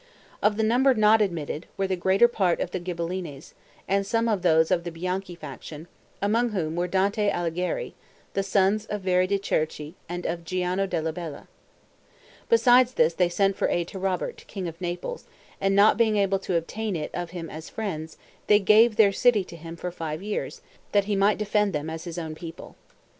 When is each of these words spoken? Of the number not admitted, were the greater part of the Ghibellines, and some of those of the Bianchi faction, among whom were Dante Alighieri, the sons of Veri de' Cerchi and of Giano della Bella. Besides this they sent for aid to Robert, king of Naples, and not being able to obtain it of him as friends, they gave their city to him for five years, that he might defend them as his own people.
Of 0.41 0.57
the 0.57 0.63
number 0.63 0.95
not 0.95 1.21
admitted, 1.21 1.67
were 1.77 1.85
the 1.85 1.95
greater 1.95 2.27
part 2.27 2.59
of 2.59 2.71
the 2.71 2.79
Ghibellines, 2.79 3.53
and 3.87 4.03
some 4.03 4.27
of 4.27 4.41
those 4.41 4.71
of 4.71 4.83
the 4.83 4.89
Bianchi 4.91 5.35
faction, 5.35 5.87
among 6.23 6.49
whom 6.53 6.75
were 6.75 6.87
Dante 6.87 7.29
Alighieri, 7.29 7.93
the 8.33 8.41
sons 8.41 8.87
of 8.87 9.01
Veri 9.01 9.27
de' 9.27 9.37
Cerchi 9.37 9.93
and 10.09 10.25
of 10.25 10.43
Giano 10.43 10.87
della 10.87 11.13
Bella. 11.13 11.47
Besides 12.49 12.95
this 12.95 13.13
they 13.13 13.29
sent 13.29 13.55
for 13.55 13.69
aid 13.69 13.87
to 13.89 13.99
Robert, 13.99 14.43
king 14.47 14.67
of 14.67 14.81
Naples, 14.81 15.27
and 15.61 15.75
not 15.75 15.97
being 15.97 16.17
able 16.17 16.39
to 16.39 16.55
obtain 16.55 16.95
it 16.95 17.11
of 17.13 17.29
him 17.29 17.47
as 17.51 17.69
friends, 17.69 18.17
they 18.47 18.57
gave 18.57 18.95
their 18.95 19.11
city 19.13 19.43
to 19.43 19.55
him 19.55 19.75
for 19.75 19.91
five 19.91 20.23
years, 20.23 20.63
that 20.93 21.05
he 21.05 21.15
might 21.15 21.37
defend 21.37 21.73
them 21.73 21.91
as 21.91 22.05
his 22.05 22.17
own 22.17 22.33
people. 22.33 22.75